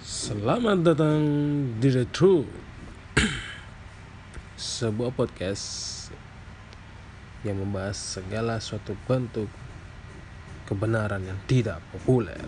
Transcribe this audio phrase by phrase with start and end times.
[0.00, 1.20] Selamat datang
[1.76, 2.48] di The True,
[4.56, 6.08] Sebuah podcast
[7.44, 9.52] Yang membahas segala suatu bentuk
[10.64, 12.40] Kebenaran yang tidak populer.